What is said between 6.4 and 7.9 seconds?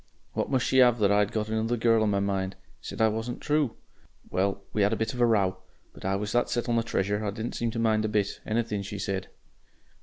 set on the Treasure, I didn't seem to